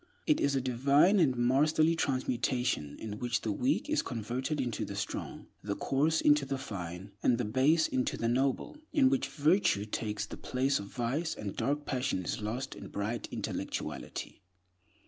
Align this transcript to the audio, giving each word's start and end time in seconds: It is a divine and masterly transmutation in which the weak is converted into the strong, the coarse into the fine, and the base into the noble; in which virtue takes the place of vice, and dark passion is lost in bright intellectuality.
It 0.25 0.39
is 0.39 0.55
a 0.55 0.61
divine 0.61 1.19
and 1.19 1.35
masterly 1.37 1.95
transmutation 1.95 2.97
in 2.99 3.19
which 3.19 3.41
the 3.41 3.51
weak 3.51 3.87
is 3.87 4.01
converted 4.01 4.59
into 4.59 4.83
the 4.83 4.95
strong, 4.95 5.45
the 5.61 5.75
coarse 5.75 6.21
into 6.21 6.43
the 6.43 6.57
fine, 6.57 7.11
and 7.21 7.37
the 7.37 7.45
base 7.45 7.87
into 7.87 8.17
the 8.17 8.27
noble; 8.27 8.77
in 8.91 9.11
which 9.11 9.27
virtue 9.27 9.85
takes 9.85 10.25
the 10.25 10.37
place 10.37 10.79
of 10.79 10.87
vice, 10.87 11.35
and 11.35 11.55
dark 11.55 11.85
passion 11.85 12.23
is 12.25 12.41
lost 12.41 12.73
in 12.73 12.87
bright 12.87 13.27
intellectuality. 13.29 14.41